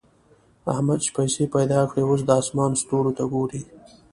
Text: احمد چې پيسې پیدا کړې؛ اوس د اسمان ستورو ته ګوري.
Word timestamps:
احمد 0.73 0.99
چې 1.03 1.09
پيسې 1.17 1.43
پیدا 1.55 1.81
کړې؛ 1.89 2.01
اوس 2.05 2.21
د 2.25 2.29
اسمان 2.41 2.71
ستورو 2.81 3.11
ته 3.17 3.23
ګوري. 3.33 3.61